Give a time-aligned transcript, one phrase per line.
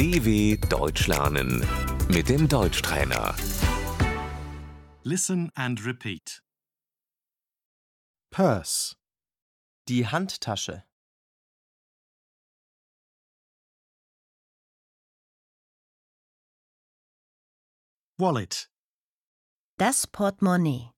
[0.00, 1.60] DW Deutsch lernen
[2.08, 3.34] mit dem Deutschtrainer.
[5.02, 6.42] Listen and repeat.
[8.30, 8.96] Purse,
[9.88, 10.84] Die Handtasche.
[18.16, 18.70] Wallet,
[19.76, 20.94] Das Portemonnaie.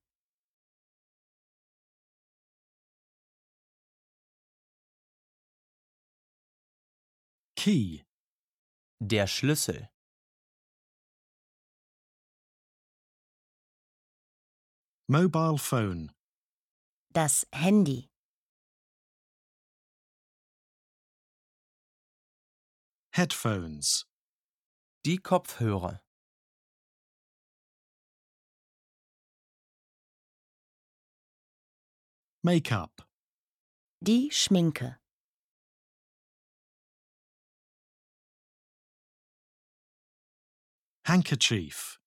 [7.57, 8.02] key,
[9.05, 9.89] Der Schlüssel.
[15.09, 16.09] mobile phone,
[17.11, 18.09] Das Handy.
[23.11, 24.05] headphones,
[25.05, 26.01] Die Kopfhörer.
[32.41, 33.05] makeup,
[33.99, 35.02] Die Schminke.
[41.05, 41.99] Handkerchief,